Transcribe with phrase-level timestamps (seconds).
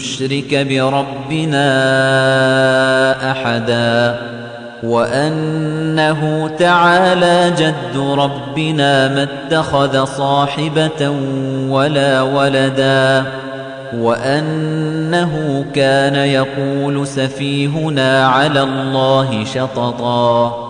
[0.00, 1.60] نشرك بربنا
[3.30, 4.20] أحدا
[4.82, 11.10] وأنه تعالى جد ربنا ما اتخذ صاحبة
[11.68, 13.24] ولا ولدا
[13.94, 20.69] وأنه كان يقول سفيهنا على الله شططا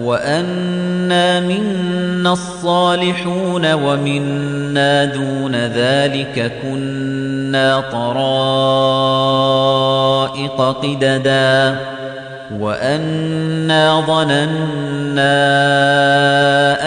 [0.00, 8.16] وأنا منا الصالحون ومنا دون ذلك كنا طرائق
[10.60, 11.76] قددا
[12.60, 15.36] وأنا ظننا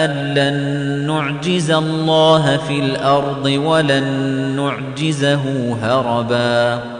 [0.04, 4.04] أن لن نعجز الله في الأرض ولن
[4.56, 6.99] نعجزه هربا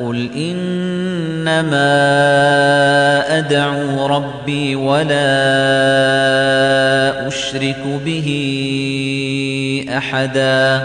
[0.00, 1.88] قل إنما
[3.38, 5.28] أدعو ربي ولا
[7.28, 8.28] أشرك به
[9.96, 10.82] أحدا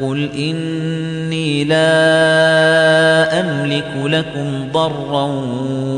[0.00, 5.24] قل إني لا أملك لكم ضرا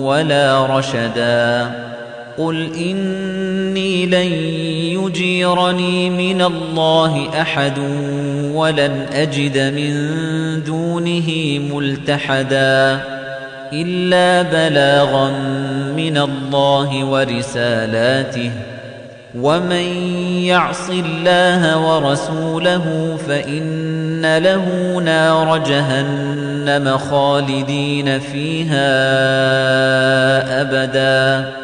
[0.03, 1.71] ولا رشدا
[2.38, 4.32] قل إني لن
[5.02, 7.78] يجيرني من الله أحد
[8.54, 9.94] ولن أجد من
[10.64, 11.31] دونه
[11.72, 13.00] ملتحدا
[13.72, 15.31] إلا بلاغا
[15.96, 18.50] من الله ورسالاته
[19.34, 20.06] ومن
[20.42, 28.90] يعص الله ورسوله فإن له نار جهنم خالدين فيها
[30.60, 31.63] أبداً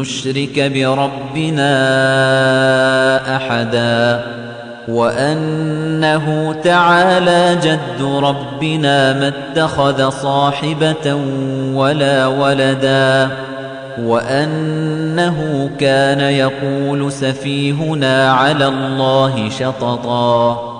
[0.00, 1.76] نشرك بربنا
[3.36, 4.24] أحدا
[4.88, 11.14] وأنه تعالى جد ربنا ما اتخذ صاحبة
[11.74, 13.30] ولا ولدا
[13.98, 20.79] وأنه كان يقول سفيهنا على الله شططا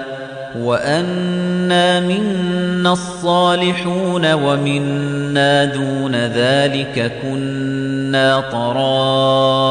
[0.59, 9.61] وأنا منا الصالحون ومنا دون ذلك كنا طرائق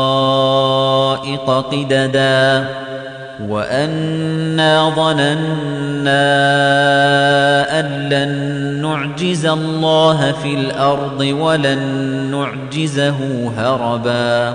[1.50, 2.67] قددا
[3.49, 5.41] وأنا ظننا
[7.81, 11.81] أن لن نعجز الله في الأرض ولن
[12.31, 14.55] نعجزه هربا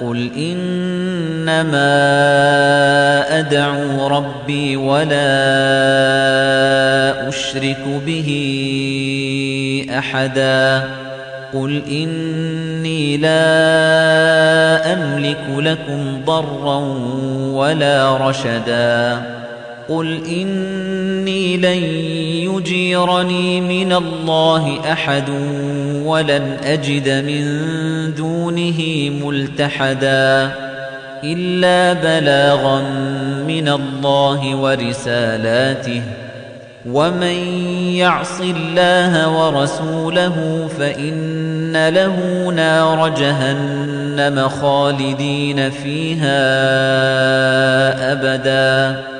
[0.00, 1.90] قل إنما
[3.38, 5.28] أدعو ربي ولا
[7.28, 8.28] أشرك به
[9.98, 10.82] أحدا.
[11.54, 16.78] قل إني لا أملك لكم ضرا
[17.52, 19.39] ولا رشدا.
[19.90, 21.82] قل إني لن
[22.54, 25.30] يجيرني من الله أحد
[26.04, 27.44] ولن أجد من
[28.14, 30.50] دونه ملتحدا
[31.24, 32.82] إلا بلاغا
[33.46, 36.02] من الله ورسالاته
[36.86, 37.36] ومن
[37.94, 46.42] يعص الله ورسوله فإن له نار جهنم خالدين فيها
[48.12, 49.19] أبدا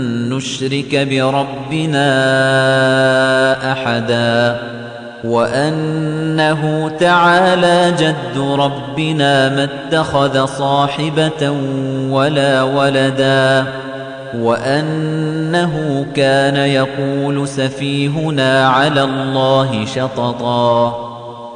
[0.41, 2.01] نشرك بربنا
[3.71, 4.59] أحدا
[5.23, 11.51] وأنه تعالى جد ربنا ما اتخذ صاحبة
[12.09, 13.65] ولا ولدا
[14.35, 21.10] وأنه كان يقول سفيهنا على الله شططا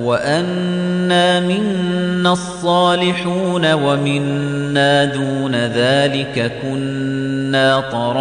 [0.00, 8.16] وأنا منا الصالحون ومنا دون ذلك كنا طرائق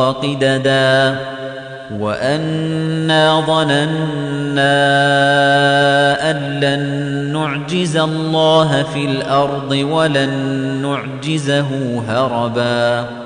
[0.00, 1.16] قددا
[2.00, 4.76] وأنا ظننا
[6.30, 10.30] أن لن نعجز الله في الأرض ولن
[10.82, 13.25] نعجزه هربا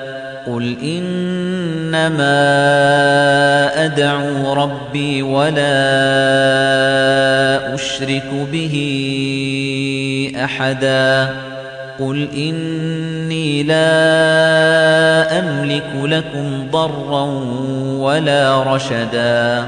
[0.47, 2.41] قل إنما
[3.85, 5.75] أدعو ربي ولا
[7.75, 8.75] أشرك به
[10.43, 11.29] أحدا
[11.99, 17.23] قل إني لا أملك لكم ضرا
[17.97, 19.67] ولا رشدا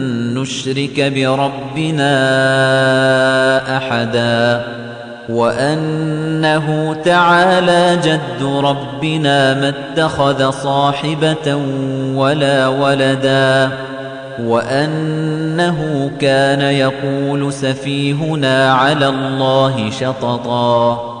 [0.41, 2.17] نشرك بربنا
[3.77, 4.65] أحدا
[5.29, 11.55] وأنه تعالى جد ربنا ما اتخذ صاحبة
[12.15, 13.71] ولا ولدا
[14.39, 21.20] وأنه كان يقول سفيهنا على الله شططا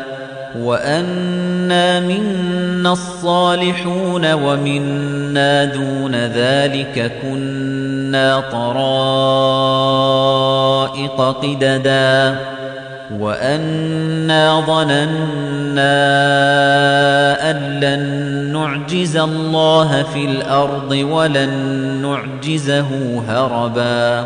[0.59, 9.61] وأنا منا الصالحون ومنا دون ذلك كنا طرائق
[11.21, 12.37] قددا
[13.19, 15.11] وأنا ظننا
[17.51, 21.51] أن لن نعجز الله في الأرض ولن
[22.01, 24.25] نعجزه هربا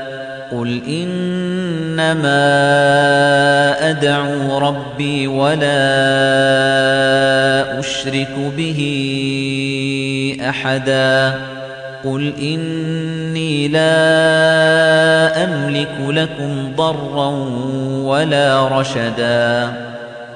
[0.51, 2.41] قل إنما
[3.89, 5.79] أدعو ربي ولا
[7.79, 8.79] أشرك به
[10.49, 11.33] أحدا.
[12.03, 17.27] قل إني لا أملك لكم ضرا
[18.03, 19.90] ولا رشدا.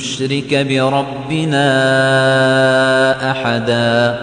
[0.00, 1.60] نشرك بربنا
[3.30, 4.18] أحدا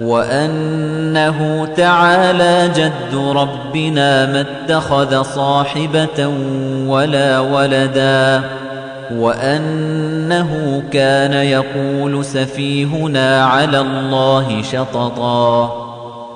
[0.00, 6.28] وأنه تعالى جد ربنا ما اتخذ صاحبة
[6.86, 8.42] ولا ولدا
[9.12, 15.87] وأنه كان يقول سفيهنا على الله شططا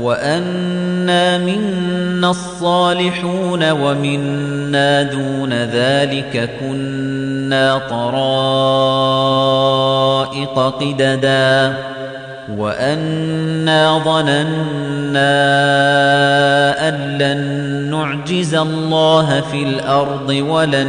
[0.00, 8.14] وأنا منا الصالحون ومنا دون ذلك كنا طرائق
[10.58, 11.74] قددا
[12.56, 15.34] وأنا ظننا
[16.88, 20.88] أن لن نعجز الله في الأرض ولن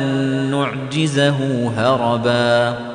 [0.52, 2.95] نعجزه هربا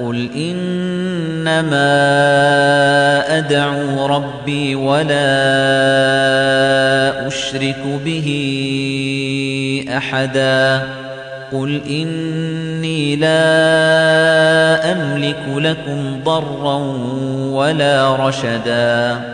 [0.00, 1.94] قل إنما
[3.38, 5.26] أدعو ربي ولا
[7.26, 8.28] أشرك به
[9.96, 10.82] أحدا
[11.52, 16.76] قل إني لا أملك لكم ضرا
[17.50, 19.33] ولا رشدا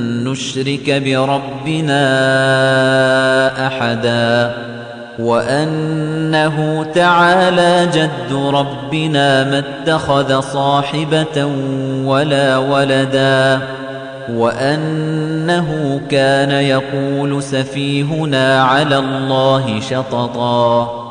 [0.31, 2.07] نشرك بربنا
[3.67, 4.53] أحدا
[5.19, 11.45] وأنه تعالى جد ربنا ما اتخذ صاحبة
[12.05, 13.59] ولا ولدا
[14.29, 21.10] وأنه كان يقول سفيهنا على الله شططا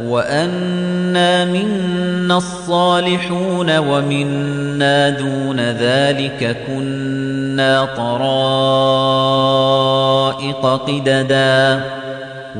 [0.00, 9.06] وأنا منا الصالحون ومنا دون ذلك كنا طرائق
[10.86, 11.82] قددا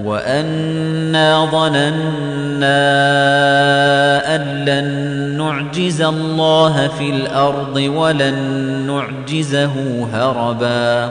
[0.05, 2.97] وأنا ظننا
[4.35, 8.37] أن لن نعجز الله في الأرض ولن
[8.87, 11.11] نعجزه هربا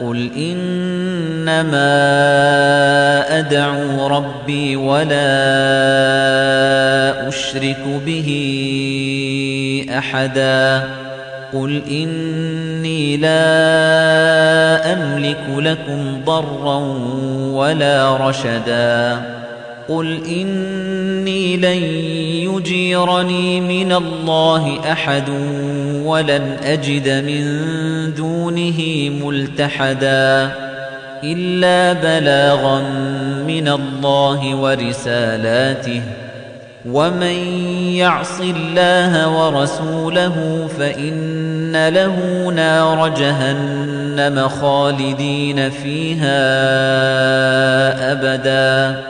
[0.00, 1.90] قل إنما
[3.38, 5.28] أدعو ربي ولا
[7.28, 8.28] أشرك به
[9.98, 10.82] أحدا.
[11.52, 16.76] قل إني لا أملك لكم ضرا
[17.52, 19.39] ولا رشدا.
[19.90, 21.82] قل إني لن
[22.54, 25.28] يجيرني من الله أحد
[26.04, 27.44] ولن أجد من
[28.14, 30.50] دونه ملتحدا
[31.24, 32.82] إلا بلاغا
[33.46, 36.02] من الله ورسالاته
[36.88, 37.36] ومن
[37.94, 46.40] يعص الله ورسوله فإن له نار جهنم خالدين فيها
[48.12, 49.09] أبدا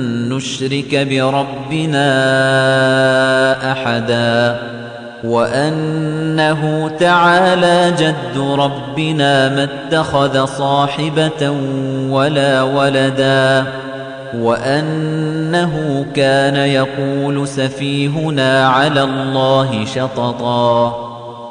[0.31, 2.11] نشرك بربنا
[3.71, 4.59] أحدا
[5.23, 11.51] وأنه تعالى جد ربنا ما اتخذ صاحبة
[12.09, 13.65] ولا ولدا
[14.37, 21.10] وأنه كان يقول سفيهنا على الله شططا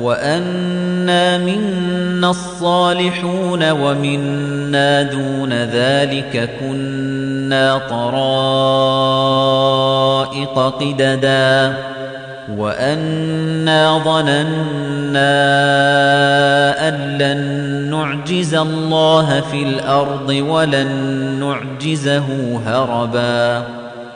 [0.00, 8.14] وأنا منا الصالحون ومنا دون ذلك كنا طرائق
[10.58, 11.74] قددا
[12.56, 15.34] وأنا ظننا
[16.88, 20.88] أن لن نعجز الله في الأرض ولن
[21.40, 23.83] نعجزه هربا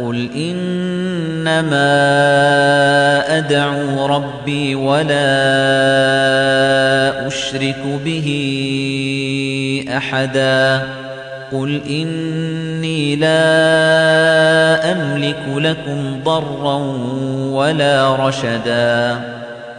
[0.00, 1.94] قل إنما
[3.38, 5.26] أدعو ربي ولا
[7.26, 8.28] أشرك به
[9.96, 10.82] أحدا
[11.52, 16.76] قل إني لا أملك لكم ضرا
[17.50, 19.20] ولا رشدا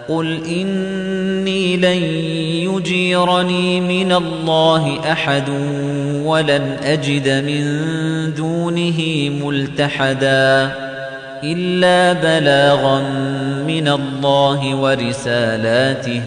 [0.08, 2.03] قل إني لن
[2.74, 5.49] يجيرني من الله أحد
[6.26, 7.66] ولن أجد من
[8.34, 10.72] دونه ملتحدا
[11.43, 12.99] إلا بلاغا
[13.68, 16.22] من الله ورسالاته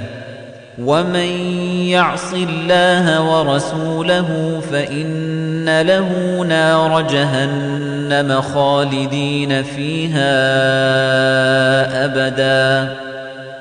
[0.78, 1.50] ومن
[1.86, 10.34] يعص الله ورسوله فإن له نار جهنم خالدين فيها
[12.04, 13.07] أبداً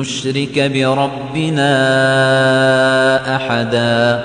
[0.00, 1.76] نشرك بربنا
[3.36, 4.20] أحدا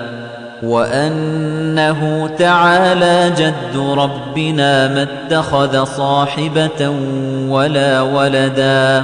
[0.63, 6.89] وأنه تعالى جد ربنا ما اتخذ صاحبة
[7.49, 9.03] ولا ولدا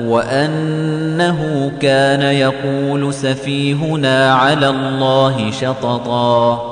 [0.00, 6.71] وأنه كان يقول سفيهنا على الله شططا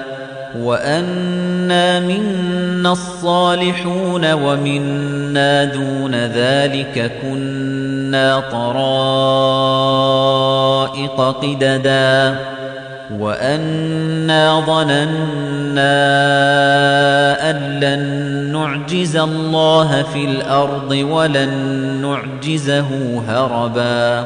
[0.55, 8.81] وأنا منا الصالحون ومنا دون ذلك كنا طرائق
[11.41, 12.35] قددا
[13.19, 16.11] وأنا ظننا
[17.49, 21.51] أن لن نعجز الله في الأرض ولن
[22.01, 24.25] نعجزه هربا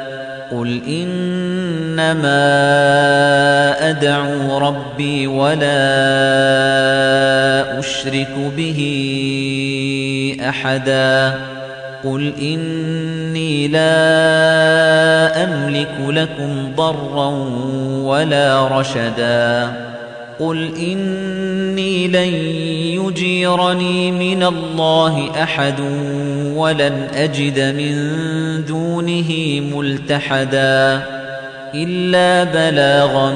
[0.51, 2.39] قل إنما
[3.89, 5.79] أدعو ربي ولا
[7.79, 8.79] أشرك به
[10.49, 11.33] أحدا.
[12.03, 17.27] قل إني لا أملك لكم ضرا
[18.03, 19.71] ولا رشدا.
[20.41, 22.33] قل إني لن
[23.05, 25.79] يجيرني من الله أحد
[26.55, 27.95] ولن أجد من
[28.65, 29.31] دونه
[29.75, 31.01] ملتحدا
[31.75, 33.33] إلا بلاغا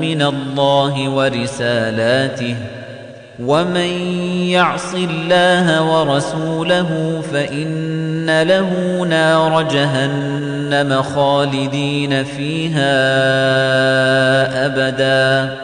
[0.00, 2.56] من الله ورسالاته
[3.42, 3.90] ومن
[4.48, 12.94] يعص الله ورسوله فإن له نار جهنم خالدين فيها
[14.66, 15.63] أبدا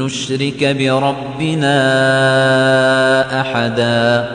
[0.00, 1.80] نشرك بربنا
[3.40, 4.28] أحدا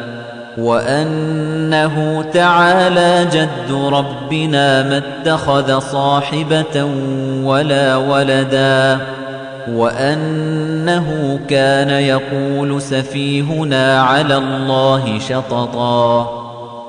[0.58, 6.84] وأنه تعالى جد ربنا ما اتخذ صاحبة
[7.44, 9.00] ولا ولدا
[9.72, 16.45] وأنه كان يقول سفيهنا على الله شططا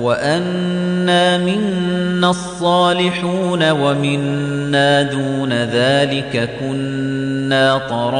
[0.00, 8.14] وأنا منا الصالحون ومنا دون ذلك كنا طرائق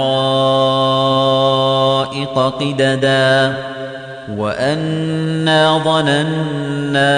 [2.39, 3.55] قددا
[4.37, 7.15] وأنا ظننا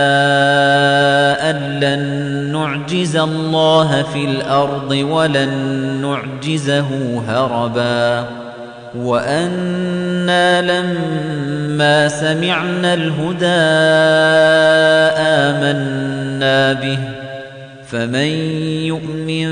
[1.51, 5.51] أن لن نعجز الله في الأرض ولن
[6.03, 8.25] نعجزه هربا
[8.97, 10.16] وأنا
[10.61, 13.47] لما سمعنا الهدى
[15.21, 16.99] آمنا به
[17.91, 18.31] فمن
[18.87, 19.49] يؤمن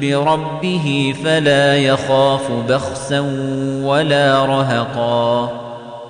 [0.00, 3.20] بربه فلا يخاف بخسا
[3.82, 5.50] ولا رهقا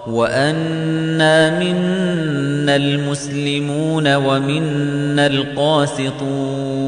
[0.06, 6.88] وأنا منا المسلمون ومنا القاسطون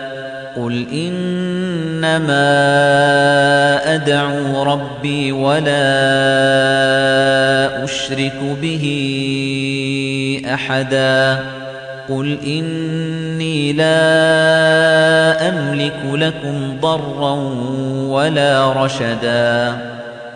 [0.55, 2.51] قل إنما
[3.95, 5.83] أدعو ربي ولا
[7.83, 8.85] أشرك به
[10.53, 11.39] أحدا
[12.09, 17.33] قل إني لا أملك لكم ضرا
[18.07, 19.90] ولا رشدا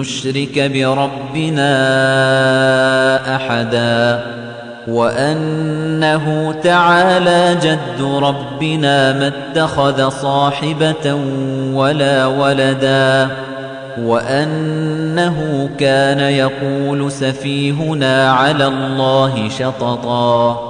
[0.00, 1.66] نشرك بربنا
[3.36, 4.20] أحدا
[4.88, 11.14] وأنه تعالى جد ربنا ما اتخذ صاحبة
[11.72, 13.28] ولا ولدا
[13.98, 20.69] وأنه كان يقول سفيهنا على الله شططا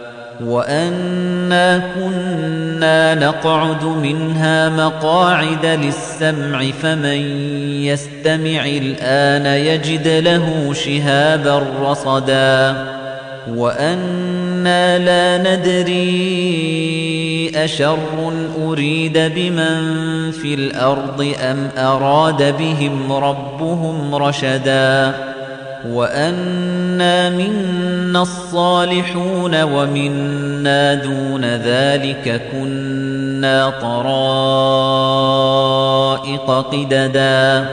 [0.45, 7.21] وأنا كنا نقعد منها مقاعد للسمع فمن
[7.83, 12.85] يستمع الآن يجد له شهابا رصدا
[13.49, 16.71] وأنا لا ندري
[17.55, 17.97] أشر
[18.63, 25.13] أريد بمن في الأرض أم أراد بهم ربهم رشدا
[25.85, 34.11] وأنا منا الصالحون ومنا دون ذلك كنا طرائق
[36.71, 37.65] قددا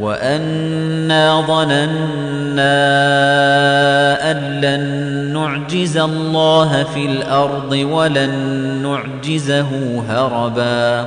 [0.00, 2.82] وأنا ظننا
[4.30, 8.32] أن لن نعجز الله في الأرض ولن
[8.82, 11.06] نعجزه هربا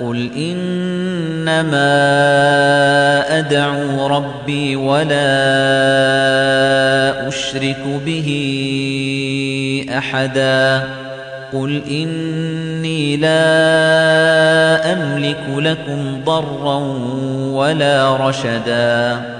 [0.00, 1.90] قل إنما
[3.38, 5.28] أدعو ربي ولا
[7.28, 8.28] أشرك به
[9.98, 10.82] أحدا
[11.52, 16.76] قل إني لا أملك لكم ضرا
[17.52, 19.39] ولا رشدا